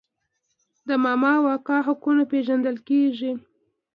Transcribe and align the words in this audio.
د 0.87 0.89
ماما 1.03 1.31
او 1.39 1.45
کاکا 1.65 1.77
حقونه 1.87 2.23
پیژندل 2.31 2.77
کیږي. 2.87 3.31